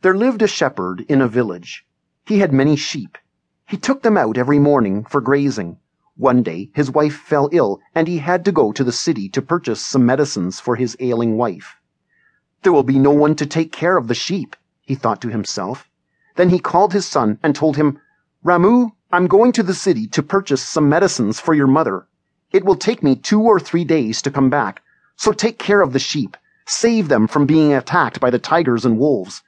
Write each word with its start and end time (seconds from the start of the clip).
There 0.00 0.16
lived 0.16 0.42
a 0.42 0.46
shepherd 0.46 1.04
in 1.08 1.20
a 1.20 1.26
village. 1.26 1.84
He 2.24 2.38
had 2.38 2.52
many 2.52 2.76
sheep. 2.76 3.18
He 3.66 3.76
took 3.76 4.02
them 4.02 4.16
out 4.16 4.38
every 4.38 4.60
morning 4.60 5.04
for 5.04 5.20
grazing. 5.20 5.78
One 6.16 6.44
day 6.44 6.70
his 6.72 6.88
wife 6.88 7.16
fell 7.16 7.48
ill, 7.50 7.80
and 7.96 8.06
he 8.06 8.18
had 8.18 8.44
to 8.44 8.52
go 8.52 8.70
to 8.70 8.84
the 8.84 8.92
city 8.92 9.28
to 9.30 9.42
purchase 9.42 9.84
some 9.84 10.06
medicines 10.06 10.60
for 10.60 10.76
his 10.76 10.96
ailing 11.00 11.36
wife. 11.36 11.74
There 12.62 12.72
will 12.72 12.84
be 12.84 12.98
no 12.98 13.10
one 13.10 13.34
to 13.36 13.46
take 13.46 13.72
care 13.72 13.96
of 13.96 14.06
the 14.06 14.14
sheep, 14.14 14.54
he 14.82 14.94
thought 14.94 15.20
to 15.22 15.30
himself. 15.30 15.88
Then 16.36 16.50
he 16.50 16.60
called 16.60 16.92
his 16.92 17.06
son 17.06 17.40
and 17.42 17.54
told 17.56 17.76
him, 17.76 17.98
Ramu, 18.44 18.92
I'm 19.10 19.26
going 19.26 19.50
to 19.52 19.64
the 19.64 19.74
city 19.74 20.06
to 20.08 20.22
purchase 20.22 20.62
some 20.62 20.88
medicines 20.88 21.40
for 21.40 21.54
your 21.54 21.66
mother. 21.66 22.06
It 22.52 22.64
will 22.64 22.76
take 22.76 23.02
me 23.02 23.16
two 23.16 23.42
or 23.42 23.58
three 23.58 23.84
days 23.84 24.22
to 24.22 24.30
come 24.30 24.48
back, 24.48 24.80
so 25.16 25.32
take 25.32 25.58
care 25.58 25.80
of 25.80 25.92
the 25.92 25.98
sheep. 25.98 26.36
Save 26.66 27.08
them 27.08 27.26
from 27.26 27.46
being 27.46 27.72
attacked 27.72 28.20
by 28.20 28.30
the 28.30 28.38
tigers 28.38 28.84
and 28.84 28.98
wolves. 28.98 29.36